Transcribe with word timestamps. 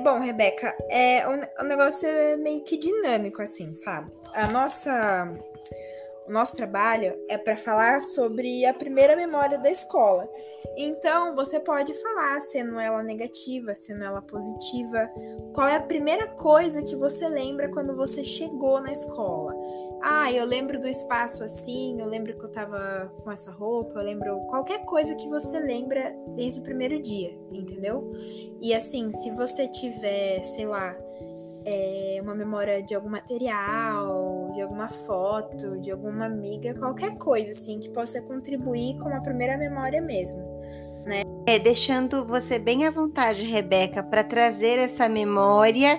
bom, 0.00 0.18
Rebeca, 0.20 0.76
é, 0.88 1.26
o, 1.26 1.62
o 1.62 1.64
negócio 1.64 2.08
é 2.08 2.36
meio 2.36 2.62
que 2.64 2.76
dinâmico, 2.76 3.42
assim, 3.42 3.74
sabe? 3.74 4.10
A 4.34 4.48
nossa 4.48 5.32
nosso 6.30 6.54
trabalho 6.54 7.14
é 7.28 7.36
para 7.36 7.56
falar 7.56 8.00
sobre 8.00 8.64
a 8.64 8.74
primeira 8.74 9.16
memória 9.16 9.58
da 9.58 9.70
escola. 9.70 10.28
Então, 10.76 11.34
você 11.34 11.58
pode 11.58 11.92
falar, 11.94 12.40
sendo 12.40 12.78
ela 12.78 13.02
negativa, 13.02 13.74
sendo 13.74 14.04
ela 14.04 14.22
positiva, 14.22 15.10
qual 15.52 15.66
é 15.66 15.76
a 15.76 15.80
primeira 15.80 16.28
coisa 16.28 16.82
que 16.82 16.94
você 16.94 17.28
lembra 17.28 17.68
quando 17.70 17.94
você 17.96 18.22
chegou 18.22 18.80
na 18.80 18.92
escola. 18.92 19.54
Ah, 20.00 20.32
eu 20.32 20.44
lembro 20.44 20.80
do 20.80 20.88
espaço 20.88 21.42
assim, 21.42 22.00
eu 22.00 22.06
lembro 22.06 22.38
que 22.38 22.44
eu 22.44 22.52
tava 22.52 23.12
com 23.22 23.30
essa 23.30 23.50
roupa, 23.50 23.98
eu 23.98 24.04
lembro 24.04 24.40
qualquer 24.46 24.84
coisa 24.84 25.14
que 25.14 25.28
você 25.28 25.58
lembra 25.58 26.14
desde 26.36 26.60
o 26.60 26.62
primeiro 26.62 27.02
dia, 27.02 27.36
entendeu? 27.50 28.12
E 28.60 28.72
assim, 28.72 29.10
se 29.10 29.30
você 29.32 29.66
tiver, 29.68 30.42
sei 30.42 30.66
lá, 30.66 30.96
é, 31.64 32.18
uma 32.22 32.34
memória 32.34 32.82
de 32.82 32.94
algum 32.94 33.10
material, 33.10 34.19
de 34.60 34.64
alguma 34.64 34.90
foto, 34.90 35.78
de 35.80 35.90
alguma 35.90 36.26
amiga, 36.26 36.74
qualquer 36.74 37.16
coisa 37.16 37.50
assim 37.50 37.80
que 37.80 37.88
possa 37.88 38.20
contribuir 38.20 38.98
com 38.98 39.08
a 39.08 39.20
primeira 39.20 39.56
memória 39.56 40.02
mesmo, 40.02 40.40
né? 41.06 41.22
É, 41.46 41.58
deixando 41.58 42.26
você 42.26 42.58
bem 42.58 42.86
à 42.86 42.90
vontade, 42.90 43.42
Rebeca, 43.46 44.02
para 44.02 44.22
trazer 44.22 44.78
essa 44.78 45.08
memória 45.08 45.98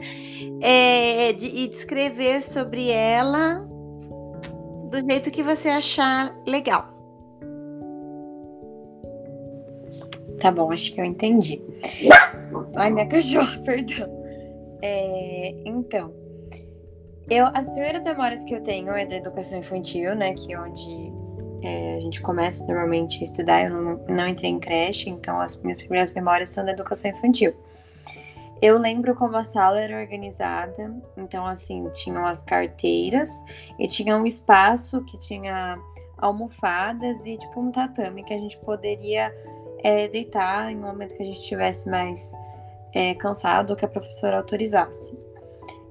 é, 0.61 1.33
de, 1.33 1.47
e 1.47 1.69
descrever 1.69 2.43
sobre 2.43 2.91
ela 2.91 3.67
do 4.91 4.99
jeito 5.09 5.31
que 5.31 5.41
você 5.41 5.67
achar 5.67 6.31
legal. 6.45 6.87
Tá 10.39 10.51
bom, 10.51 10.71
acho 10.71 10.93
que 10.93 11.01
eu 11.01 11.05
entendi. 11.05 11.59
Ai, 12.75 12.91
minha 12.91 13.07
cachorra, 13.07 13.59
perdão. 13.65 14.07
É, 14.83 15.55
então, 15.65 16.20
eu, 17.31 17.45
as 17.53 17.69
primeiras 17.69 18.03
memórias 18.03 18.43
que 18.43 18.53
eu 18.53 18.61
tenho 18.61 18.91
é 18.91 19.05
da 19.05 19.15
educação 19.15 19.57
infantil, 19.57 20.13
né? 20.13 20.33
Que 20.33 20.51
é 20.51 20.59
onde 20.59 21.13
é, 21.63 21.95
a 21.95 22.01
gente 22.01 22.21
começa 22.21 22.65
normalmente 22.65 23.21
a 23.21 23.23
estudar. 23.23 23.63
Eu 23.63 23.69
não, 23.69 24.05
não 24.09 24.27
entrei 24.27 24.51
em 24.51 24.59
creche, 24.59 25.09
então 25.09 25.39
as 25.39 25.55
minhas 25.55 25.77
primeiras 25.77 26.11
memórias 26.11 26.49
são 26.49 26.65
da 26.65 26.73
educação 26.73 27.09
infantil. 27.09 27.55
Eu 28.61 28.77
lembro 28.77 29.15
como 29.15 29.37
a 29.37 29.45
sala 29.45 29.79
era 29.79 29.97
organizada, 29.97 30.93
então 31.15 31.47
assim, 31.47 31.89
tinham 31.93 32.25
as 32.25 32.43
carteiras 32.43 33.29
e 33.79 33.87
tinha 33.87 34.17
um 34.17 34.25
espaço 34.25 35.01
que 35.05 35.17
tinha 35.17 35.79
almofadas 36.17 37.25
e 37.25 37.37
tipo 37.37 37.61
um 37.61 37.71
tatame 37.71 38.23
que 38.23 38.33
a 38.33 38.37
gente 38.37 38.57
poderia 38.59 39.33
é, 39.81 40.09
deitar 40.09 40.69
em 40.69 40.75
um 40.75 40.81
momento 40.81 41.15
que 41.15 41.23
a 41.23 41.25
gente 41.25 41.39
estivesse 41.39 41.89
mais 41.89 42.33
é, 42.93 43.15
cansado 43.15 43.71
ou 43.71 43.75
que 43.77 43.85
a 43.85 43.87
professora 43.87 44.35
autorizasse. 44.37 45.30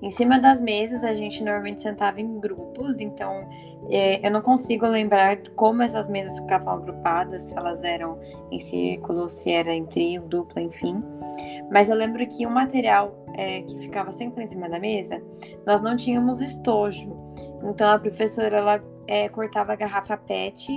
Em 0.02 0.10
cima 0.10 0.38
das 0.38 0.60
mesas, 0.60 1.04
a 1.04 1.14
gente 1.14 1.44
normalmente 1.44 1.82
sentava 1.82 2.20
em 2.20 2.40
grupos, 2.40 2.98
então 3.00 3.46
é, 3.90 4.26
eu 4.26 4.30
não 4.30 4.40
consigo 4.40 4.86
lembrar 4.86 5.38
como 5.54 5.82
essas 5.82 6.08
mesas 6.08 6.38
ficavam 6.38 6.72
agrupadas, 6.72 7.42
se 7.42 7.56
elas 7.56 7.84
eram 7.84 8.18
em 8.50 8.58
círculo, 8.58 9.28
se 9.28 9.50
era 9.50 9.74
em 9.74 9.84
trio, 9.84 10.22
dupla, 10.22 10.62
enfim. 10.62 11.02
Mas 11.70 11.90
eu 11.90 11.96
lembro 11.96 12.26
que 12.26 12.46
o 12.46 12.50
material 12.50 13.14
é, 13.34 13.60
que 13.62 13.78
ficava 13.78 14.10
sempre 14.10 14.44
em 14.44 14.48
cima 14.48 14.68
da 14.68 14.78
mesa, 14.78 15.22
nós 15.66 15.82
não 15.82 15.96
tínhamos 15.96 16.40
estojo. 16.40 17.14
Então 17.64 17.88
a 17.90 17.98
professora 17.98 18.56
ela 18.56 18.84
é, 19.06 19.28
cortava 19.28 19.72
a 19.72 19.76
garrafa 19.76 20.16
PET 20.16 20.72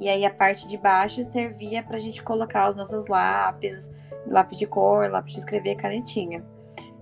e 0.00 0.08
aí 0.08 0.24
a 0.24 0.32
parte 0.32 0.66
de 0.66 0.76
baixo 0.76 1.22
servia 1.24 1.82
para 1.82 1.96
a 1.96 2.00
gente 2.00 2.22
colocar 2.22 2.68
os 2.68 2.76
nossos 2.76 3.06
lápis, 3.06 3.90
lápis 4.26 4.58
de 4.58 4.66
cor, 4.66 5.10
lápis 5.10 5.34
de 5.34 5.38
escrever, 5.40 5.76
canetinha. 5.76 6.44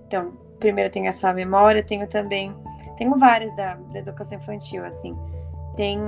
Então, 0.05 0.33
primeiro 0.61 0.89
tenho 0.89 1.07
essa 1.07 1.33
memória, 1.33 1.83
tenho 1.83 2.07
também, 2.07 2.55
tenho 2.95 3.17
várias 3.17 3.53
da, 3.55 3.75
da 3.75 3.99
educação 3.99 4.37
infantil, 4.37 4.85
assim. 4.85 5.17
Tem 5.75 5.99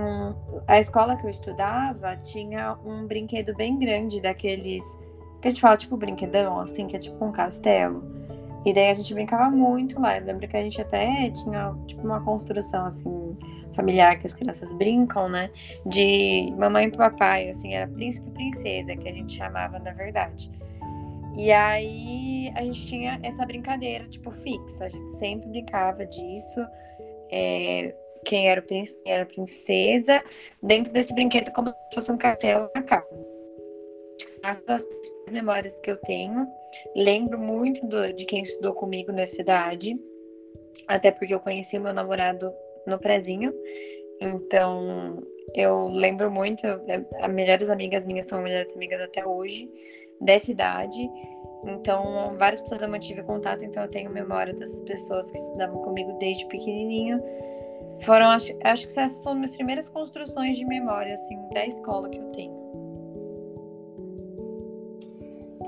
a 0.68 0.80
escola 0.80 1.18
que 1.18 1.26
eu 1.26 1.30
estudava 1.30 2.16
tinha 2.18 2.78
um 2.86 3.06
brinquedo 3.06 3.54
bem 3.56 3.78
grande 3.78 4.22
daqueles 4.22 4.84
que 5.42 5.48
a 5.48 5.52
gente 5.52 5.60
fala 5.60 5.76
tipo 5.76 5.98
brinquedão, 5.98 6.60
assim, 6.62 6.88
que 6.88 6.96
é 6.96 7.00
tipo 7.00 7.24
um 7.26 7.32
castelo. 7.32 8.02
E 8.66 8.74
daí 8.74 8.92
a 8.92 8.94
gente 8.94 9.14
brincava 9.14 9.52
muito 9.52 10.00
lá. 10.00 10.18
Eu 10.18 10.26
lembro 10.26 10.48
que 10.48 10.56
a 10.56 10.62
gente 10.62 10.82
até 10.82 11.30
tinha 11.32 11.76
tipo 11.86 12.02
uma 12.02 12.22
construção 12.22 12.86
assim 12.86 13.36
familiar 13.76 14.18
que 14.18 14.26
as 14.26 14.34
crianças 14.34 14.72
brincam, 14.74 15.28
né? 15.28 15.50
De 15.86 16.54
mamãe 16.58 16.88
e 16.88 16.92
papai, 16.92 17.50
assim, 17.50 17.74
era 17.74 17.88
príncipe 17.88 18.30
e 18.30 18.32
princesa 18.32 18.96
que 18.96 19.10
a 19.10 19.12
gente 19.12 19.36
chamava 19.36 19.80
na 19.80 19.92
verdade. 19.92 20.50
E 21.36 21.52
aí 21.52 22.52
a 22.56 22.64
gente 22.64 22.86
tinha 22.86 23.20
essa 23.24 23.46
brincadeira, 23.46 24.08
tipo, 24.08 24.32
fixa. 24.32 24.86
A 24.86 24.90
gente 24.90 25.18
sempre 25.18 25.50
brincava 25.50 26.06
disso. 26.06 26.66
É, 27.32 27.96
quem 28.24 28.48
era 28.48 28.62
o 28.62 28.64
príncipe, 28.64 29.02
quem 29.04 29.14
era 29.14 29.24
a 29.24 29.28
princesa, 29.28 30.24
dentro 30.62 30.94
desse 30.94 31.14
brinquedo 31.14 31.52
como 31.52 31.70
se 31.70 31.76
fosse 31.96 32.12
um 32.12 32.18
cartel 32.18 32.70
na 32.76 32.84
casa. 32.84 33.08
As 34.44 34.62
memórias 35.32 35.74
que 35.82 35.92
eu 35.92 35.98
tenho, 35.98 36.48
lembro 36.96 37.40
muito 37.40 37.86
do, 37.88 38.14
de 38.14 38.26
quem 38.26 38.44
estudou 38.44 38.74
comigo 38.74 39.12
na 39.12 39.28
cidade, 39.28 39.98
até 40.88 41.12
porque 41.12 41.34
eu 41.34 41.40
conheci 41.40 41.80
meu 41.80 41.94
namorado 41.94 42.54
no 42.86 43.00
prezinho. 43.00 43.54
Então, 44.22 45.24
eu 45.54 45.88
lembro 45.88 46.32
muito, 46.32 46.66
as 47.22 47.32
melhores 47.32 47.70
amigas 47.70 48.06
minhas 48.06 48.26
são 48.28 48.42
melhores 48.42 48.74
amigas 48.76 49.02
até 49.02 49.26
hoje 49.26 49.70
dessa 50.22 50.52
idade. 50.52 51.10
Então, 51.66 52.36
várias 52.38 52.62
pessoas 52.62 52.82
eu 52.82 52.90
mantive 52.90 53.24
contato, 53.24 53.64
então 53.64 53.84
eu 53.84 53.90
tenho 53.90 54.10
memória 54.10 54.54
dessas 54.54 54.82
pessoas 54.82 55.32
que 55.32 55.38
estudavam 55.38 55.82
comigo 55.82 56.14
desde 56.20 56.46
pequenininho. 56.48 57.22
Foram, 58.02 58.28
acho, 58.28 58.54
acho 58.64 58.88
que 58.88 59.00
essas 59.00 59.24
são 59.24 59.34
minhas 59.36 59.56
primeiras 59.56 59.88
construções 59.90 60.58
de 60.58 60.66
memória, 60.66 61.14
assim, 61.14 61.38
da 61.54 61.66
escola 61.66 62.10
que 62.10 62.18
eu 62.18 62.32
tenho. 62.32 62.63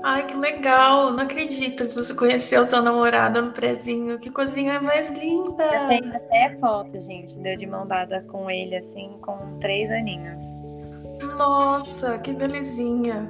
Ai, 0.08 0.24
que 0.24 0.36
legal! 0.36 1.10
Não 1.10 1.24
acredito 1.24 1.88
que 1.88 1.92
você 1.92 2.14
conheceu 2.14 2.64
seu 2.64 2.80
namorado 2.80 3.42
no 3.42 3.50
prezinho. 3.50 4.20
Que 4.20 4.30
coisinha 4.30 4.80
mais 4.80 5.10
linda! 5.10 5.64
Eu 5.64 5.88
tenho 5.88 6.14
até 6.14 6.56
foto, 6.60 7.00
gente. 7.00 7.36
Deu 7.40 7.56
de 7.56 7.66
mão 7.66 7.84
dada 7.84 8.24
com 8.28 8.48
ele, 8.48 8.76
assim, 8.76 9.18
com 9.20 9.58
três 9.58 9.90
aninhos. 9.90 10.44
Nossa, 11.36 12.20
que 12.20 12.32
belezinha! 12.32 13.28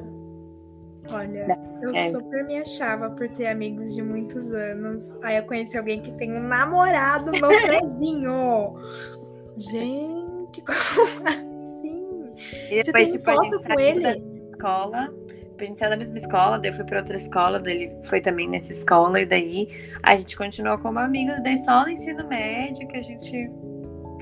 Olha, 1.10 1.58
eu 1.80 1.94
é. 1.94 2.10
super 2.10 2.44
me 2.44 2.58
achava 2.58 3.08
por 3.08 3.26
ter 3.30 3.46
amigos 3.46 3.94
de 3.94 4.02
muitos 4.02 4.52
anos. 4.52 5.18
Aí 5.24 5.38
eu 5.38 5.44
conheci 5.44 5.78
alguém 5.78 6.02
que 6.02 6.12
tem 6.12 6.30
um 6.34 6.46
namorado 6.46 7.32
no 7.32 7.48
prézinho. 7.64 8.74
Gente, 9.56 10.60
como 10.60 11.26
assim? 11.58 12.34
E 12.70 12.82
depois, 12.82 12.84
Você 12.84 12.92
tem 12.92 13.12
tipo, 13.12 13.24
foto 13.24 13.62
com 13.62 13.80
ele? 13.80 14.36
escola, 14.56 15.10
a 15.64 15.66
gente 15.66 15.78
saiu 15.78 15.90
da 15.90 15.96
mesma 15.96 16.16
escola, 16.16 16.58
daí 16.58 16.70
eu 16.70 16.74
fui 16.74 16.84
pra 16.84 16.98
outra 16.98 17.16
escola, 17.16 17.58
daí 17.58 17.74
ele 17.74 17.96
foi 18.04 18.20
também 18.20 18.48
nessa 18.48 18.72
escola, 18.72 19.20
e 19.20 19.26
daí 19.26 19.68
a 20.02 20.16
gente 20.16 20.36
continuou 20.36 20.78
como 20.78 20.98
amigos, 20.98 21.42
daí 21.42 21.56
só 21.58 21.82
no 21.84 21.90
ensino 21.90 22.26
médio 22.28 22.86
que 22.88 22.96
a 22.96 23.02
gente 23.02 23.50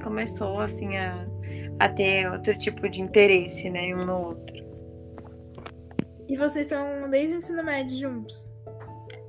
começou, 0.03 0.61
assim, 0.61 0.97
a, 0.97 1.27
a 1.81 1.89
ter 1.89 2.31
outro 2.31 2.57
tipo 2.57 2.89
de 2.89 3.01
interesse, 3.01 3.71
né, 3.71 3.95
um 3.95 4.05
no 4.05 4.29
outro. 4.29 4.65
E 6.29 6.37
vocês 6.37 6.67
estão 6.67 7.09
desde 7.11 7.35
o 7.35 7.39
ensino 7.39 7.63
médio 7.63 7.97
juntos? 7.99 8.49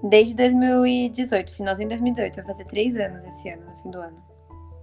Desde 0.09 0.35
2018, 0.35 1.55
finalzinho 1.55 1.89
de 1.89 1.95
2018. 1.95 2.35
Vai 2.35 2.45
fazer 2.45 2.65
três 2.65 2.95
anos 2.95 3.25
esse 3.25 3.49
ano, 3.49 3.65
no 3.65 3.81
fim 3.81 3.91
do 3.91 3.99
ano. 3.99 4.23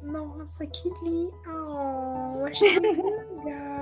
Nossa, 0.02 0.66
que 0.66 0.88
lindo! 1.04 2.44
Achei 2.44 2.80
muito 2.80 3.02
legal! 3.44 3.81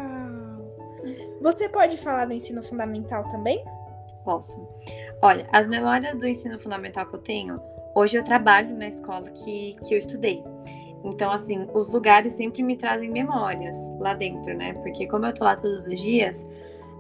Você 1.41 1.69
pode 1.69 1.97
falar 1.97 2.27
do 2.27 2.33
ensino 2.33 2.63
fundamental 2.63 3.27
também? 3.29 3.65
Posso. 4.25 4.57
Olha, 5.23 5.49
as 5.53 5.67
memórias 5.67 6.19
do 6.19 6.29
ensino 6.29 6.59
fundamental 6.59 7.07
que 7.07 7.15
eu 7.15 7.21
tenho, 7.21 7.61
hoje 7.95 8.19
eu 8.19 8.25
trabalho 8.25 8.77
na 8.77 8.89
escola 8.89 9.31
que, 9.31 9.75
que 9.87 9.95
eu 9.95 9.99
estudei. 9.99 10.43
Então, 11.03 11.31
assim, 11.31 11.67
os 11.73 11.89
lugares 11.89 12.35
sempre 12.35 12.63
me 12.63 12.77
trazem 12.77 13.11
memórias 13.11 13.77
lá 13.99 14.13
dentro, 14.13 14.55
né? 14.55 14.75
Porque 14.75 15.07
como 15.07 15.25
eu 15.25 15.33
tô 15.33 15.45
lá 15.45 15.57
todos 15.57 15.87
os 15.87 15.99
dias, 15.99 16.47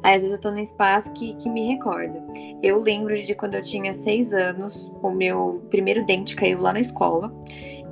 Aí, 0.02 0.16
às 0.16 0.22
vezes 0.22 0.36
eu 0.38 0.40
tô 0.40 0.50
num 0.50 0.62
espaço 0.62 1.12
que, 1.12 1.34
que 1.34 1.48
me 1.48 1.66
recorda. 1.66 2.22
Eu 2.62 2.80
lembro 2.80 3.14
de 3.22 3.34
quando 3.34 3.54
eu 3.54 3.62
tinha 3.62 3.94
seis 3.94 4.32
anos, 4.32 4.90
o 5.02 5.10
meu 5.10 5.62
primeiro 5.68 6.04
dente 6.04 6.34
caiu 6.34 6.60
lá 6.60 6.72
na 6.72 6.80
escola. 6.80 7.32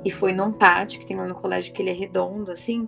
E 0.03 0.09
foi 0.09 0.33
num 0.33 0.51
pátio 0.51 0.99
que 0.99 1.05
tem 1.05 1.17
lá 1.17 1.27
no 1.27 1.35
colégio 1.35 1.73
que 1.73 1.81
ele 1.81 1.91
é 1.91 1.93
redondo, 1.93 2.51
assim. 2.51 2.87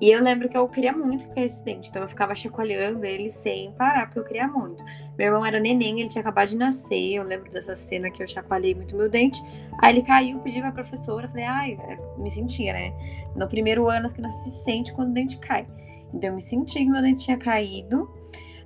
E 0.00 0.10
eu 0.10 0.20
lembro 0.22 0.48
que 0.48 0.56
eu 0.56 0.68
queria 0.68 0.92
muito 0.92 1.22
ficar 1.22 1.46
dente, 1.64 1.88
então 1.88 2.02
eu 2.02 2.08
ficava 2.08 2.34
chacoalhando 2.34 3.04
ele 3.04 3.30
sem 3.30 3.72
parar, 3.72 4.06
porque 4.06 4.18
eu 4.18 4.24
queria 4.24 4.48
muito. 4.48 4.84
Meu 5.16 5.28
irmão 5.28 5.46
era 5.46 5.60
neném, 5.60 6.00
ele 6.00 6.08
tinha 6.08 6.20
acabado 6.20 6.48
de 6.48 6.56
nascer, 6.56 7.14
eu 7.14 7.22
lembro 7.22 7.50
dessa 7.50 7.76
cena 7.76 8.10
que 8.10 8.22
eu 8.22 8.26
chacoalhei 8.26 8.74
muito 8.74 8.96
meu 8.96 9.08
dente. 9.08 9.40
Aí 9.80 9.94
ele 9.94 10.02
caiu, 10.02 10.40
pedi 10.40 10.60
pra 10.60 10.72
professora, 10.72 11.28
falei, 11.28 11.44
ai, 11.44 11.78
me 12.18 12.30
sentia, 12.30 12.72
né? 12.72 12.92
No 13.36 13.48
primeiro 13.48 13.88
ano 13.88 14.06
as 14.06 14.12
crianças 14.12 14.42
se 14.42 14.64
sente 14.64 14.92
quando 14.92 15.10
o 15.10 15.14
dente 15.14 15.38
cai. 15.38 15.66
Então 16.12 16.30
eu 16.30 16.34
me 16.34 16.42
senti 16.42 16.78
que 16.78 16.90
meu 16.90 17.00
dente 17.00 17.24
tinha 17.24 17.38
caído. 17.38 18.10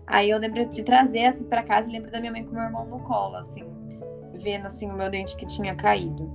Aí 0.06 0.30
eu 0.30 0.38
lembro 0.38 0.64
de 0.64 0.82
trazer 0.82 1.26
assim 1.26 1.44
para 1.44 1.62
casa 1.62 1.90
lembro 1.90 2.10
da 2.10 2.20
minha 2.20 2.32
mãe 2.32 2.42
com 2.42 2.54
meu 2.54 2.62
irmão 2.62 2.86
no 2.86 3.00
colo, 3.00 3.36
assim, 3.36 3.64
vendo 4.34 4.64
assim 4.64 4.90
o 4.90 4.94
meu 4.94 5.10
dente 5.10 5.36
que 5.36 5.44
tinha 5.44 5.74
caído. 5.74 6.32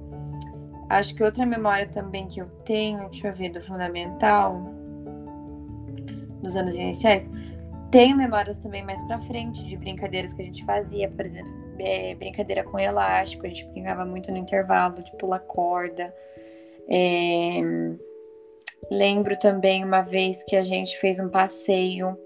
Acho 0.87 1.15
que 1.15 1.23
outra 1.23 1.45
memória 1.45 1.87
também 1.87 2.27
que 2.27 2.39
eu 2.39 2.45
tenho, 2.63 3.09
deixa 3.09 3.29
eu 3.29 3.33
ver, 3.33 3.49
do 3.49 3.59
fundamental, 3.59 4.82
dos 6.43 6.55
anos 6.55 6.75
iniciais, 6.75 7.31
tenho 7.89 8.17
memórias 8.17 8.57
também 8.57 8.83
mais 8.83 9.01
pra 9.03 9.19
frente 9.19 9.65
de 9.65 9.77
brincadeiras 9.77 10.33
que 10.33 10.41
a 10.41 10.45
gente 10.45 10.65
fazia, 10.65 11.09
por 11.09 11.25
exemplo, 11.25 11.51
é, 11.79 12.15
brincadeira 12.15 12.63
com 12.63 12.79
elástico, 12.79 13.45
a 13.45 13.49
gente 13.49 13.65
brincava 13.67 14.05
muito 14.05 14.31
no 14.31 14.37
intervalo, 14.37 15.01
de 15.01 15.15
pular 15.17 15.39
corda. 15.39 16.13
É... 16.89 17.61
Lembro 18.91 19.37
também 19.37 19.83
uma 19.83 20.01
vez 20.01 20.43
que 20.43 20.55
a 20.55 20.63
gente 20.63 20.97
fez 20.99 21.19
um 21.19 21.29
passeio 21.29 22.17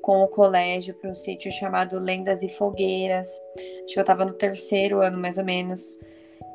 com 0.00 0.22
o 0.22 0.28
colégio 0.28 0.94
para 0.94 1.10
um 1.10 1.14
sítio 1.14 1.50
chamado 1.50 1.98
Lendas 1.98 2.42
e 2.42 2.48
Fogueiras. 2.48 3.28
Acho 3.84 3.94
que 3.94 3.98
eu 3.98 4.02
estava 4.02 4.24
no 4.24 4.32
terceiro 4.32 5.00
ano, 5.00 5.18
mais 5.18 5.36
ou 5.36 5.44
menos. 5.44 5.82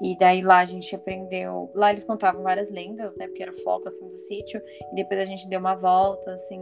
E 0.01 0.17
daí 0.17 0.41
lá 0.41 0.59
a 0.59 0.65
gente 0.65 0.95
aprendeu. 0.95 1.69
Lá 1.75 1.91
eles 1.91 2.03
contavam 2.03 2.41
várias 2.41 2.71
lendas, 2.71 3.15
né? 3.17 3.27
Porque 3.27 3.43
era 3.43 3.51
o 3.51 3.61
foco 3.61 3.87
assim 3.87 4.07
do 4.07 4.17
sítio. 4.17 4.61
E 4.91 4.95
depois 4.95 5.19
a 5.19 5.25
gente 5.25 5.47
deu 5.47 5.59
uma 5.59 5.75
volta, 5.75 6.33
assim, 6.33 6.59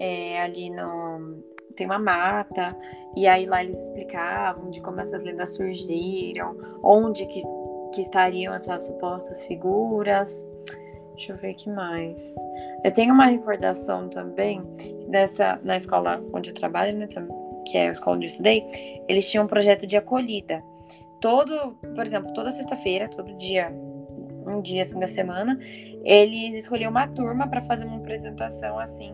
é, 0.00 0.40
ali 0.40 0.70
no. 0.70 1.42
Tem 1.76 1.86
uma 1.86 1.98
mata. 1.98 2.76
E 3.16 3.26
aí 3.26 3.46
lá 3.46 3.62
eles 3.62 3.78
explicavam 3.78 4.70
de 4.70 4.80
como 4.80 5.00
essas 5.00 5.22
lendas 5.22 5.54
surgiram, 5.54 6.56
onde 6.82 7.24
que, 7.26 7.42
que 7.94 8.00
estariam 8.00 8.54
essas 8.54 8.84
supostas 8.84 9.44
figuras. 9.46 10.46
Deixa 11.14 11.32
eu 11.32 11.36
ver 11.36 11.54
que 11.54 11.70
mais. 11.70 12.34
Eu 12.84 12.92
tenho 12.92 13.12
uma 13.12 13.26
recordação 13.26 14.08
também 14.08 14.62
dessa 15.08 15.58
na 15.62 15.76
escola 15.76 16.22
onde 16.32 16.50
eu 16.50 16.54
trabalho, 16.54 16.96
né, 16.96 17.08
que 17.66 17.76
é 17.76 17.88
a 17.88 17.92
escola 17.92 18.16
onde 18.16 18.26
eu 18.26 18.30
estudei, 18.30 18.64
eles 19.08 19.28
tinham 19.28 19.44
um 19.44 19.48
projeto 19.48 19.86
de 19.86 19.96
acolhida. 19.96 20.62
Todo, 21.20 21.76
por 21.94 22.06
exemplo, 22.06 22.32
toda 22.32 22.52
sexta-feira, 22.52 23.08
todo 23.08 23.36
dia, 23.36 23.72
um 24.46 24.60
dia 24.62 24.82
assim 24.82 25.00
da 25.00 25.08
semana, 25.08 25.58
eles 26.04 26.56
escolhiam 26.56 26.90
uma 26.90 27.08
turma 27.08 27.48
para 27.48 27.62
fazer 27.62 27.84
uma 27.84 27.96
apresentação 27.96 28.78
assim 28.78 29.12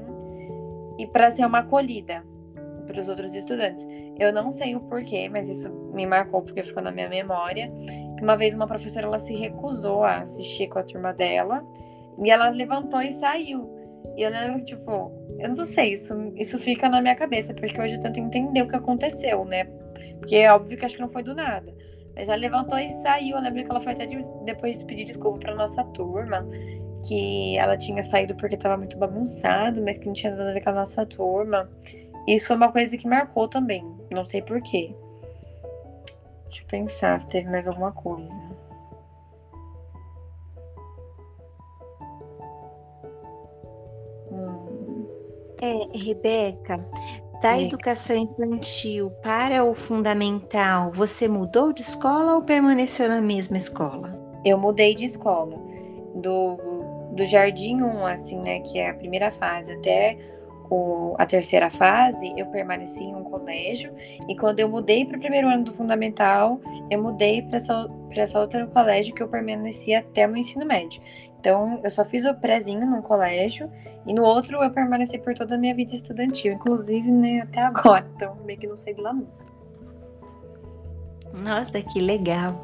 e 0.99 1.07
para 1.07 1.31
ser 1.31 1.45
uma 1.45 1.61
acolhida 1.61 2.25
para 2.87 3.01
os 3.01 3.09
outros 3.09 3.35
estudantes. 3.35 3.87
Eu 4.19 4.33
não 4.33 4.53
sei 4.53 4.77
o 4.77 4.81
porquê, 4.81 5.29
mas 5.29 5.49
isso 5.49 5.73
me 5.93 6.07
marcou 6.07 6.43
porque 6.43 6.63
ficou 6.63 6.83
na 6.83 6.93
minha 6.93 7.09
memória. 7.09 7.73
Uma 8.21 8.37
vez 8.37 8.55
uma 8.55 8.67
professora 8.67 9.07
ela 9.07 9.19
se 9.19 9.35
recusou 9.35 10.05
a 10.05 10.19
assistir 10.19 10.69
com 10.69 10.79
a 10.79 10.83
turma 10.83 11.13
dela 11.13 11.65
e 12.23 12.31
ela 12.31 12.49
levantou 12.49 13.01
e 13.01 13.13
saiu. 13.13 13.69
E 14.17 14.23
eu 14.23 14.31
lembro 14.31 14.59
que, 14.59 14.67
tipo, 14.67 15.13
eu 15.39 15.49
não 15.49 15.65
sei, 15.65 15.93
isso, 15.93 16.15
isso 16.37 16.59
fica 16.59 16.89
na 16.89 17.01
minha 17.01 17.17
cabeça, 17.17 17.53
porque 17.55 17.81
hoje 17.81 17.95
eu 17.95 18.01
tento 18.01 18.21
entender 18.21 18.63
o 18.63 18.69
que 18.69 18.77
aconteceu, 18.77 19.45
né? 19.45 19.65
Porque 20.19 20.37
é 20.37 20.53
óbvio 20.53 20.79
que 20.79 20.85
acho 20.85 20.97
que 20.97 21.03
não 21.03 21.09
foi 21.09 21.23
do 21.23 21.35
nada. 21.35 21.75
Mas 22.15 22.29
ela 22.29 22.37
levantou 22.37 22.79
e 22.79 22.89
saiu. 22.91 23.37
Eu 23.37 23.43
lembro 23.43 23.65
que 23.65 23.71
ela 23.71 23.81
foi 23.81 23.93
até 23.93 24.07
de, 24.07 24.17
depois 24.45 24.85
pedir 24.85 25.05
desculpa 25.05 25.41
pra 25.41 25.55
nossa 25.55 25.83
turma. 25.87 26.47
Que 27.07 27.59
ela 27.59 27.77
tinha 27.77 28.03
saído 28.03 28.35
porque 28.37 28.57
tava 28.57 28.77
muito 28.77 28.97
bagunçado, 28.97 29.83
mas 29.83 29.99
que 29.99 30.07
não 30.07 30.15
tinha 30.15 30.35
nada 30.35 30.51
a 30.51 30.55
ver 30.55 30.63
com 30.63 30.71
a 30.71 30.75
nossa 30.75 31.05
turma. 31.05 31.69
Isso 32.27 32.47
foi 32.47 32.57
uma 32.57 32.73
coisa 32.73 32.97
que 32.97 33.07
marcou 33.07 33.49
também. 33.49 33.85
Não 34.13 34.25
sei 34.25 34.41
porquê. 34.41 34.95
Deixa 36.45 36.63
eu 36.63 36.67
pensar 36.69 37.21
se 37.21 37.29
teve 37.29 37.51
mais 37.51 37.67
alguma 37.67 37.93
coisa. 37.93 38.41
É, 45.61 45.99
Rebeca, 45.99 46.87
da 47.41 47.59
educação 47.59 48.17
infantil 48.17 49.11
para 49.23 49.65
o 49.65 49.75
fundamental, 49.75 50.91
você 50.93 51.27
mudou 51.27 51.73
de 51.73 51.83
escola 51.83 52.35
ou 52.35 52.43
permaneceu 52.43 53.09
na 53.09 53.21
mesma 53.21 53.57
escola? 53.57 54.19
Eu 54.45 54.59
mudei 54.59 54.95
de 54.95 55.07
escola. 55.07 55.57
Do, 56.17 56.57
do 57.15 57.27
Jardim 57.27 57.83
1, 57.83 58.07
assim, 58.07 58.39
né, 58.39 58.61
que 58.61 58.79
é 58.79 58.91
a 58.91 58.95
primeira 58.95 59.31
fase, 59.31 59.73
até 59.73 60.19
o, 60.71 61.15
a 61.19 61.27
terceira 61.27 61.71
fase, 61.71 62.33
eu 62.37 62.47
permaneci 62.47 63.03
em 63.05 63.15
um 63.15 63.23
colégio. 63.25 63.93
E 64.29 64.37
quando 64.37 64.61
eu 64.61 64.69
mudei 64.69 65.05
para 65.05 65.17
o 65.17 65.21
primeiro 65.21 65.49
ano 65.49 65.65
do 65.65 65.73
fundamental, 65.73 66.61
eu 66.91 67.03
mudei 67.03 67.43
para 67.43 67.57
essa, 67.57 67.89
essa 68.11 68.41
outra 68.41 68.67
colégio 68.67 69.15
que 69.15 69.23
eu 69.23 69.29
permaneci 69.29 69.95
até 69.95 70.27
o 70.27 70.37
ensino 70.37 70.65
médio. 70.65 71.03
Então, 71.39 71.81
eu 71.85 71.91
só 71.91 72.05
fiz 72.05 72.25
o 72.25 72.35
prézinho 72.35 72.87
num 72.87 73.03
colégio 73.03 73.71
e 74.07 74.15
no 74.15 74.23
outro 74.23 74.63
eu 74.63 74.71
permaneci 74.71 75.19
por 75.19 75.35
toda 75.35 75.57
a 75.57 75.59
minha 75.59 75.75
vida 75.75 75.95
estudantil, 75.95 76.55
inclusive 76.55 77.11
né, 77.11 77.41
até 77.43 77.61
agora. 77.61 78.11
Então, 78.17 78.37
meio 78.45 78.59
que 78.59 78.67
não 78.67 78.77
sei 78.77 78.95
de 78.95 79.03
lá 79.03 79.13
nunca. 79.13 79.45
Nossa, 81.35 81.83
que 81.83 82.01
legal. 82.01 82.63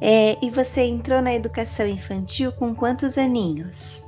É, 0.00 0.36
e 0.44 0.50
você 0.50 0.82
entrou 0.82 1.22
na 1.22 1.34
educação 1.34 1.86
infantil 1.86 2.52
com 2.52 2.74
quantos 2.74 3.16
aninhos? 3.16 4.04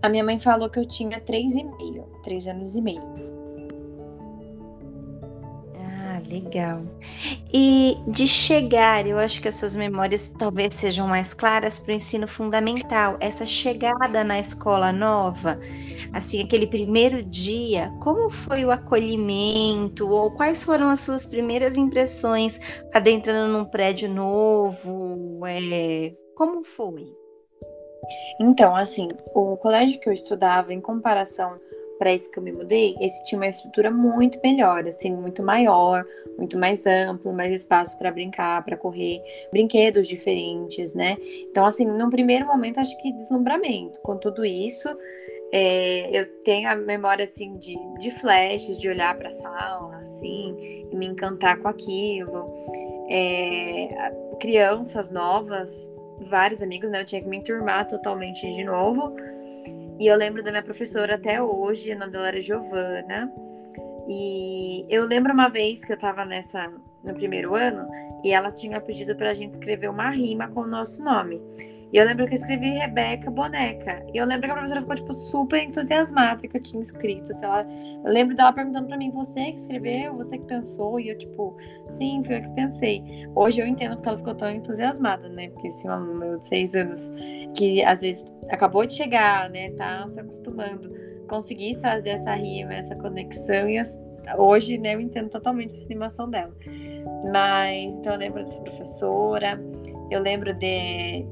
A 0.00 0.08
minha 0.08 0.24
mãe 0.24 0.38
falou 0.38 0.70
que 0.70 0.78
eu 0.78 0.86
tinha 0.86 1.20
três 1.20 1.52
e 1.52 1.64
meio, 1.64 2.04
três 2.22 2.46
anos 2.46 2.74
e 2.74 2.80
meio. 2.80 3.27
Legal. 6.28 6.82
E 7.52 7.96
de 8.06 8.28
chegar, 8.28 9.06
eu 9.06 9.18
acho 9.18 9.40
que 9.40 9.48
as 9.48 9.56
suas 9.56 9.74
memórias 9.74 10.28
talvez 10.38 10.74
sejam 10.74 11.08
mais 11.08 11.32
claras 11.34 11.78
para 11.78 11.92
o 11.92 11.96
ensino 11.96 12.28
fundamental. 12.28 13.16
Essa 13.20 13.46
chegada 13.46 14.22
na 14.22 14.38
escola 14.38 14.92
nova, 14.92 15.58
assim, 16.12 16.42
aquele 16.42 16.66
primeiro 16.66 17.22
dia, 17.22 17.92
como 18.00 18.30
foi 18.30 18.64
o 18.64 18.70
acolhimento? 18.70 20.08
Ou 20.08 20.30
quais 20.32 20.62
foram 20.62 20.88
as 20.88 21.00
suas 21.00 21.24
primeiras 21.24 21.76
impressões 21.76 22.60
adentrando 22.92 23.52
num 23.52 23.64
prédio 23.64 24.08
novo? 24.08 25.40
É, 25.46 26.12
como 26.36 26.62
foi? 26.62 27.06
Então, 28.40 28.74
assim, 28.74 29.08
o 29.34 29.56
colégio 29.56 30.00
que 30.00 30.08
eu 30.08 30.12
estudava, 30.12 30.72
em 30.72 30.80
comparação 30.80 31.58
para 31.98 32.12
esse 32.12 32.30
que 32.30 32.38
eu 32.38 32.42
me 32.42 32.52
mudei, 32.52 32.96
esse 33.00 33.22
tinha 33.24 33.38
uma 33.38 33.48
estrutura 33.48 33.90
muito 33.90 34.38
melhor, 34.42 34.86
assim, 34.86 35.12
muito 35.12 35.42
maior, 35.42 36.06
muito 36.36 36.56
mais 36.58 36.86
amplo, 36.86 37.32
mais 37.32 37.52
espaço 37.52 37.98
para 37.98 38.10
brincar, 38.10 38.64
para 38.64 38.76
correr, 38.76 39.20
brinquedos 39.50 40.06
diferentes, 40.06 40.94
né? 40.94 41.16
Então, 41.50 41.66
assim, 41.66 41.84
no 41.84 42.08
primeiro 42.08 42.46
momento, 42.46 42.78
acho 42.78 42.96
que 42.98 43.12
deslumbramento. 43.12 44.00
Com 44.00 44.16
tudo 44.16 44.44
isso, 44.44 44.88
é, 45.52 46.18
eu 46.18 46.26
tenho 46.42 46.68
a 46.68 46.76
memória, 46.76 47.24
assim, 47.24 47.56
de, 47.58 47.76
de 47.98 48.10
flashes, 48.12 48.78
de 48.78 48.88
olhar 48.88 49.16
para 49.16 49.28
a 49.28 49.32
sala, 49.32 49.96
assim, 49.96 50.86
e 50.90 50.96
me 50.96 51.06
encantar 51.06 51.58
com 51.58 51.68
aquilo. 51.68 52.54
É, 53.10 54.12
crianças 54.38 55.10
novas, 55.10 55.90
vários 56.26 56.62
amigos, 56.62 56.90
né? 56.90 57.00
Eu 57.00 57.06
tinha 57.06 57.20
que 57.20 57.28
me 57.28 57.38
enturmar 57.38 57.86
totalmente 57.88 58.48
de 58.52 58.64
novo 58.64 59.14
e 59.98 60.06
eu 60.06 60.16
lembro 60.16 60.42
da 60.42 60.50
minha 60.50 60.62
professora 60.62 61.16
até 61.16 61.42
hoje, 61.42 61.92
o 61.92 61.98
nome 61.98 62.12
dela 62.12 62.28
era 62.28 62.40
Giovana. 62.40 63.32
E 64.08 64.86
eu 64.88 65.04
lembro 65.04 65.32
uma 65.32 65.48
vez 65.48 65.84
que 65.84 65.92
eu 65.92 65.96
estava 65.96 66.24
nessa 66.24 66.72
no 67.04 67.14
primeiro 67.14 67.54
ano 67.54 67.86
e 68.24 68.32
ela 68.32 68.50
tinha 68.50 68.80
pedido 68.80 69.14
para 69.14 69.30
a 69.30 69.34
gente 69.34 69.52
escrever 69.52 69.88
uma 69.88 70.10
rima 70.10 70.48
com 70.48 70.60
o 70.60 70.66
nosso 70.66 71.04
nome. 71.04 71.40
E 71.92 71.96
eu 71.96 72.04
lembro 72.04 72.26
que 72.26 72.34
eu 72.34 72.38
escrevi 72.38 72.70
Rebeca 72.70 73.30
Boneca. 73.30 74.04
E 74.12 74.18
eu 74.18 74.26
lembro 74.26 74.46
que 74.46 74.50
a 74.50 74.54
professora 74.54 74.80
ficou, 74.82 74.96
tipo, 74.96 75.12
super 75.12 75.62
entusiasmada 75.62 76.46
que 76.46 76.56
eu 76.56 76.60
tinha 76.62 76.82
escrito. 76.82 77.32
Sei 77.32 77.48
lá. 77.48 77.66
Eu 78.04 78.12
lembro 78.12 78.36
dela 78.36 78.52
perguntando 78.52 78.88
para 78.88 78.96
mim, 78.96 79.10
você 79.10 79.52
que 79.52 79.60
escreveu? 79.60 80.14
Você 80.16 80.38
que 80.38 80.44
pensou? 80.44 81.00
E 81.00 81.08
eu, 81.08 81.16
tipo, 81.16 81.56
sim, 81.88 82.22
foi 82.24 82.36
eu 82.36 82.42
que 82.42 82.50
pensei. 82.50 83.26
Hoje 83.34 83.60
eu 83.60 83.66
entendo 83.66 83.96
porque 83.96 84.08
ela 84.08 84.18
ficou 84.18 84.34
tão 84.34 84.50
entusiasmada, 84.50 85.28
né? 85.30 85.48
Porque 85.48 85.68
esse 85.68 85.78
assim, 85.78 85.88
aluno 85.88 86.38
de 86.40 86.48
seis 86.48 86.74
anos, 86.74 87.10
que 87.54 87.82
às 87.82 88.02
vezes 88.02 88.24
acabou 88.50 88.84
de 88.86 88.92
chegar, 88.92 89.48
né? 89.48 89.70
Tá 89.70 90.06
se 90.10 90.20
acostumando, 90.20 90.92
conseguisse 91.26 91.80
fazer 91.80 92.10
essa 92.10 92.34
rima, 92.34 92.74
essa 92.74 92.94
conexão. 92.96 93.68
E 93.68 93.80
hoje, 94.36 94.76
né, 94.76 94.94
eu 94.94 95.00
entendo 95.00 95.30
totalmente 95.30 95.72
essa 95.74 95.84
animação 95.86 96.28
dela. 96.28 96.54
Mas, 97.32 97.94
então 97.94 98.12
eu 98.12 98.18
lembro 98.18 98.44
dessa 98.44 98.60
professora. 98.60 99.58
Eu 100.10 100.20
lembro 100.20 100.54
de 100.54 101.26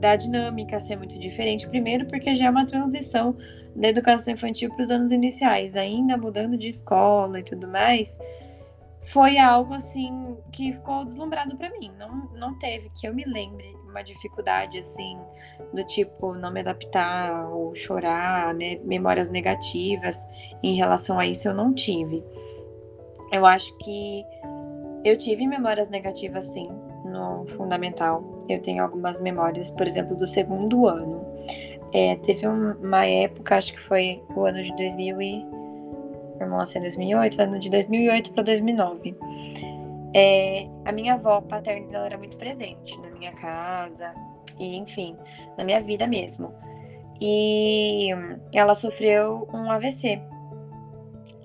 da 0.00 0.16
dinâmica 0.16 0.80
ser 0.80 0.96
muito 0.96 1.18
diferente. 1.18 1.68
Primeiro, 1.68 2.06
porque 2.06 2.34
já 2.34 2.46
é 2.46 2.50
uma 2.50 2.66
transição 2.66 3.36
da 3.74 3.88
educação 3.88 4.32
infantil 4.32 4.70
para 4.74 4.82
os 4.82 4.90
anos 4.90 5.12
iniciais, 5.12 5.76
ainda 5.76 6.16
mudando 6.16 6.56
de 6.56 6.68
escola 6.68 7.40
e 7.40 7.42
tudo 7.42 7.68
mais. 7.68 8.18
Foi 9.02 9.38
algo 9.38 9.74
assim 9.74 10.36
que 10.50 10.72
ficou 10.72 11.04
deslumbrado 11.04 11.56
para 11.56 11.70
mim. 11.70 11.92
Não, 11.98 12.28
não 12.34 12.58
teve 12.58 12.90
que 12.90 13.06
eu 13.06 13.14
me 13.14 13.24
lembre 13.24 13.76
uma 13.86 14.02
dificuldade 14.02 14.78
assim 14.78 15.16
do 15.72 15.84
tipo 15.84 16.34
não 16.34 16.50
me 16.50 16.60
adaptar 16.60 17.48
ou 17.48 17.74
chorar, 17.74 18.52
né? 18.52 18.78
Memórias 18.82 19.30
negativas 19.30 20.16
em 20.62 20.74
relação 20.74 21.18
a 21.18 21.26
isso 21.26 21.46
eu 21.46 21.54
não 21.54 21.72
tive. 21.72 22.22
Eu 23.32 23.46
acho 23.46 23.76
que 23.78 24.24
eu 25.04 25.16
tive 25.16 25.46
memórias 25.46 25.88
negativas 25.88 26.44
sim, 26.46 26.68
no 27.04 27.46
fundamental. 27.56 28.35
Eu 28.48 28.60
tenho 28.60 28.82
algumas 28.82 29.20
memórias, 29.20 29.70
por 29.70 29.86
exemplo, 29.86 30.16
do 30.16 30.26
segundo 30.26 30.86
ano. 30.86 31.24
É, 31.92 32.16
teve 32.16 32.46
uma 32.46 33.06
época, 33.06 33.56
acho 33.56 33.72
que 33.72 33.80
foi 33.80 34.22
o 34.34 34.44
ano 34.44 34.62
de 34.62 34.74
2000 34.76 35.22
e... 35.22 35.46
Vamos 36.38 36.74
lá, 36.74 36.80
2008, 36.80 37.42
ano 37.42 37.58
de 37.58 37.70
2008 37.70 38.32
para 38.32 38.42
2009. 38.42 39.16
é, 40.14 40.68
a 40.84 40.92
minha 40.92 41.14
avó 41.14 41.40
paterna 41.40 41.86
ela 41.92 42.06
era 42.06 42.18
muito 42.18 42.36
presente 42.36 42.98
na 43.00 43.10
minha 43.10 43.32
casa 43.32 44.14
e, 44.58 44.76
enfim, 44.76 45.16
na 45.56 45.64
minha 45.64 45.80
vida 45.80 46.06
mesmo. 46.06 46.52
E 47.20 48.08
ela 48.52 48.74
sofreu 48.74 49.48
um 49.52 49.70
AVC. 49.70 50.20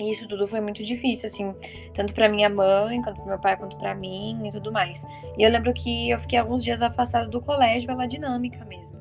E 0.01 0.11
isso 0.11 0.27
tudo 0.27 0.47
foi 0.47 0.59
muito 0.59 0.83
difícil, 0.83 1.29
assim, 1.29 1.53
tanto 1.93 2.13
para 2.15 2.27
minha 2.27 2.49
mãe, 2.49 2.99
quanto 3.03 3.17
pro 3.17 3.29
meu 3.29 3.39
pai, 3.39 3.55
quanto 3.55 3.77
para 3.77 3.93
mim 3.93 4.47
e 4.47 4.49
tudo 4.49 4.71
mais. 4.71 5.05
E 5.37 5.43
eu 5.43 5.49
lembro 5.51 5.71
que 5.73 6.09
eu 6.09 6.17
fiquei 6.17 6.39
alguns 6.39 6.63
dias 6.63 6.81
afastada 6.81 7.29
do 7.29 7.39
colégio 7.39 7.87
pela 7.87 8.07
dinâmica 8.07 8.65
mesmo. 8.65 8.99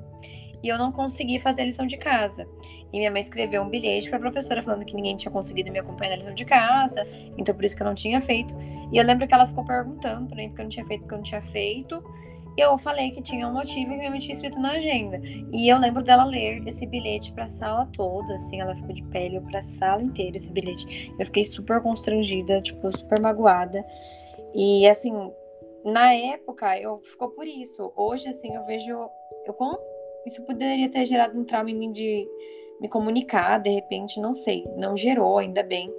E 0.62 0.68
eu 0.68 0.76
não 0.76 0.92
consegui 0.92 1.40
fazer 1.40 1.62
a 1.62 1.64
lição 1.64 1.86
de 1.86 1.96
casa. 1.96 2.46
E 2.92 2.98
minha 2.98 3.10
mãe 3.10 3.22
escreveu 3.22 3.62
um 3.62 3.70
bilhete 3.70 4.10
para 4.10 4.18
a 4.18 4.20
professora 4.20 4.62
falando 4.62 4.84
que 4.84 4.94
ninguém 4.94 5.16
tinha 5.16 5.32
conseguido 5.32 5.72
me 5.72 5.78
acompanhar 5.78 6.10
na 6.10 6.16
lição 6.16 6.34
de 6.34 6.44
casa, 6.44 7.06
então 7.38 7.54
por 7.54 7.64
isso 7.64 7.74
que 7.74 7.82
eu 7.82 7.86
não 7.86 7.94
tinha 7.94 8.20
feito. 8.20 8.54
E 8.92 8.98
eu 8.98 9.04
lembro 9.04 9.26
que 9.26 9.32
ela 9.32 9.46
ficou 9.46 9.64
perguntando 9.64 10.26
para 10.28 10.36
mim 10.36 10.48
porque 10.48 10.60
eu 10.60 10.64
não 10.64 10.70
tinha 10.70 10.84
feito, 10.84 11.00
porque 11.00 11.14
eu 11.14 11.18
não 11.18 11.24
tinha 11.24 11.40
feito. 11.40 12.04
Eu 12.60 12.76
falei 12.76 13.10
que 13.10 13.22
tinha 13.22 13.48
um 13.48 13.54
motivo 13.54 13.90
e 13.90 14.10
mãe 14.10 14.18
tinha 14.18 14.34
escrito 14.34 14.60
na 14.60 14.72
agenda. 14.72 15.18
E 15.50 15.66
eu 15.66 15.78
lembro 15.78 16.02
dela 16.02 16.24
ler 16.24 16.62
esse 16.68 16.84
bilhete 16.84 17.32
para 17.32 17.44
a 17.44 17.48
sala 17.48 17.88
toda, 17.96 18.34
assim, 18.34 18.60
ela 18.60 18.76
ficou 18.76 18.94
de 18.94 19.02
pele 19.04 19.40
para 19.40 19.60
a 19.60 19.62
sala 19.62 20.02
inteira 20.02 20.36
esse 20.36 20.52
bilhete. 20.52 21.10
Eu 21.18 21.24
fiquei 21.24 21.42
super 21.42 21.80
constrangida, 21.80 22.60
tipo, 22.60 22.94
super 22.94 23.18
magoada. 23.18 23.82
E 24.54 24.86
assim, 24.86 25.32
na 25.82 26.12
época 26.12 26.78
eu 26.78 27.00
ficou 27.00 27.30
por 27.30 27.46
isso. 27.46 27.90
Hoje 27.96 28.28
assim, 28.28 28.54
eu 28.54 28.66
vejo 28.66 29.08
eu 29.46 29.54
como 29.54 29.78
isso 30.26 30.44
poderia 30.44 30.90
ter 30.90 31.06
gerado 31.06 31.40
um 31.40 31.44
trauma 31.44 31.70
em 31.70 31.74
mim 31.74 31.92
de 31.92 32.28
me 32.78 32.90
comunicar, 32.90 33.58
de 33.58 33.70
repente, 33.70 34.20
não 34.20 34.34
sei, 34.34 34.64
não 34.76 34.94
gerou, 34.98 35.38
ainda 35.38 35.62
bem, 35.62 35.90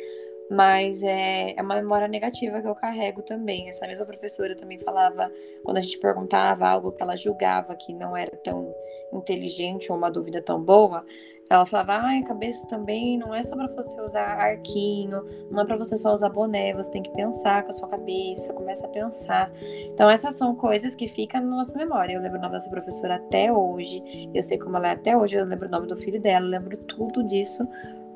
mas 0.51 1.01
é, 1.01 1.53
é 1.55 1.61
uma 1.61 1.75
memória 1.75 2.09
negativa 2.09 2.61
que 2.61 2.67
eu 2.67 2.75
carrego 2.75 3.21
também. 3.21 3.69
Essa 3.69 3.87
mesma 3.87 4.05
professora 4.05 4.53
também 4.53 4.77
falava, 4.77 5.31
quando 5.63 5.77
a 5.77 5.81
gente 5.81 5.97
perguntava 5.97 6.67
algo 6.67 6.91
que 6.91 7.01
ela 7.01 7.15
julgava 7.15 7.73
que 7.73 7.93
não 7.93 8.17
era 8.17 8.35
tão 8.35 8.75
inteligente 9.13 9.89
ou 9.89 9.97
uma 9.97 10.11
dúvida 10.11 10.41
tão 10.41 10.61
boa, 10.61 11.05
ela 11.49 11.65
falava, 11.65 11.93
ai, 12.05 12.21
cabeça 12.23 12.67
também 12.67 13.17
não 13.17 13.33
é 13.33 13.41
só 13.43 13.55
para 13.55 13.67
você 13.67 14.01
usar 14.01 14.25
arquinho, 14.25 15.23
não 15.49 15.63
é 15.63 15.65
para 15.65 15.77
você 15.77 15.97
só 15.97 16.13
usar 16.13 16.29
boné, 16.29 16.73
você 16.73 16.91
tem 16.91 17.03
que 17.03 17.11
pensar 17.11 17.63
com 17.63 17.69
a 17.69 17.73
sua 17.73 17.87
cabeça, 17.87 18.53
começa 18.53 18.85
a 18.85 18.89
pensar. 18.89 19.49
Então 19.93 20.09
essas 20.09 20.35
são 20.35 20.53
coisas 20.53 20.95
que 20.95 21.07
ficam 21.07 21.41
na 21.41 21.57
nossa 21.57 21.77
memória. 21.77 22.13
Eu 22.13 22.21
lembro 22.21 22.39
o 22.39 22.41
nome 22.41 22.53
dessa 22.53 22.69
professora 22.69 23.15
até 23.15 23.53
hoje, 23.53 24.29
eu 24.33 24.43
sei 24.43 24.57
como 24.57 24.75
ela 24.75 24.89
é 24.89 24.91
até 24.91 25.15
hoje, 25.15 25.37
eu 25.37 25.45
lembro 25.45 25.69
o 25.69 25.71
nome 25.71 25.87
do 25.87 25.95
filho 25.95 26.21
dela, 26.21 26.45
eu 26.45 26.49
lembro 26.49 26.75
tudo 26.75 27.23
disso 27.23 27.65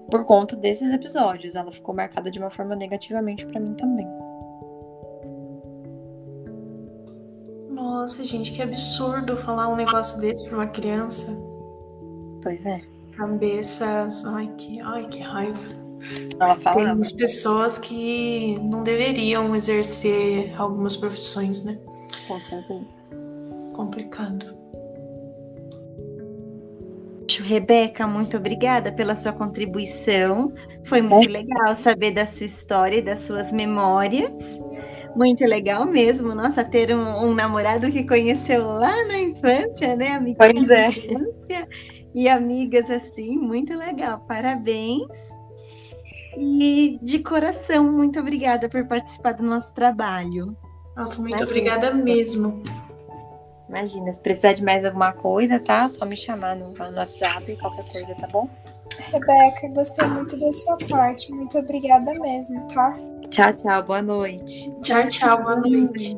por 0.09 0.25
conta 0.25 0.55
desses 0.55 0.91
episódios. 0.91 1.55
Ela 1.55 1.71
ficou 1.71 1.95
marcada 1.95 2.29
de 2.31 2.39
uma 2.39 2.49
forma 2.49 2.75
negativamente 2.75 3.45
para 3.45 3.59
mim 3.59 3.73
também. 3.75 4.07
Nossa, 7.69 8.25
gente, 8.25 8.51
que 8.51 8.61
absurdo 8.61 9.35
falar 9.35 9.67
um 9.67 9.75
negócio 9.75 10.19
desse 10.21 10.47
para 10.47 10.57
uma 10.57 10.67
criança. 10.67 11.31
Pois 12.41 12.65
é 12.65 12.79
cabeças. 13.15 14.25
Ai, 14.25 14.53
que, 14.57 14.79
ai, 14.81 15.07
que 15.07 15.19
raiva. 15.19 15.67
Ela 16.39 16.59
fala, 16.59 16.75
Temos 16.75 17.11
pessoas 17.13 17.79
que 17.79 18.59
não 18.59 18.83
deveriam 18.83 19.55
exercer 19.55 20.53
algumas 20.59 20.95
profissões, 20.95 21.63
né? 21.65 21.77
Com 22.27 22.39
certeza. 22.39 22.85
Complicado. 23.73 24.55
Rebeca, 27.41 28.05
muito 28.07 28.37
obrigada 28.37 28.91
pela 28.91 29.15
sua 29.15 29.33
contribuição. 29.33 30.53
Foi 30.85 31.01
muito 31.01 31.29
é. 31.29 31.31
legal 31.31 31.75
saber 31.75 32.11
da 32.11 32.25
sua 32.25 32.45
história 32.45 32.97
e 32.97 33.01
das 33.01 33.21
suas 33.21 33.51
memórias. 33.51 34.61
Muito 35.15 35.43
legal 35.45 35.85
mesmo. 35.85 36.35
Nossa, 36.35 36.63
ter 36.63 36.93
um, 36.93 37.25
um 37.25 37.33
namorado 37.33 37.91
que 37.91 38.05
conheceu 38.05 38.63
lá 38.63 39.05
na 39.05 39.19
infância, 39.19 39.95
né? 39.95 40.09
Amiga 40.09 40.37
pois 40.39 40.69
é. 40.69 40.89
Infância 40.89 41.67
e 42.13 42.29
amigas 42.29 42.89
assim, 42.89 43.37
muito 43.37 43.77
legal. 43.77 44.19
Parabéns. 44.27 45.35
E 46.37 46.99
de 47.01 47.19
coração, 47.19 47.91
muito 47.91 48.19
obrigada 48.19 48.69
por 48.69 48.85
participar 48.87 49.33
do 49.33 49.43
nosso 49.43 49.73
trabalho. 49.73 50.55
Nossa, 50.95 51.21
muito 51.21 51.37
Imagina. 51.37 51.49
obrigada 51.49 51.93
mesmo. 51.93 52.63
Imagina, 53.67 54.11
se 54.11 54.19
precisar 54.19 54.53
de 54.53 54.63
mais 54.63 54.85
alguma 54.85 55.11
coisa, 55.11 55.59
tá? 55.59 55.87
Só 55.87 56.05
me 56.05 56.15
chamar 56.15 56.55
no, 56.55 56.71
no 56.71 56.97
WhatsApp, 56.97 57.55
qualquer 57.57 57.91
coisa, 57.91 58.15
tá 58.15 58.27
bom? 58.27 58.47
Rebeca, 59.11 59.67
gostei 59.69 60.07
muito 60.07 60.39
da 60.39 60.51
sua 60.53 60.77
parte. 60.89 61.31
Muito 61.31 61.57
obrigada 61.57 62.13
mesmo, 62.13 62.67
tá? 62.67 62.95
Tchau, 63.29 63.53
tchau. 63.53 63.83
Boa 63.83 64.01
noite. 64.01 64.71
Tchau, 64.81 65.09
tchau. 65.09 65.43
Boa 65.43 65.55
noite. 65.57 66.17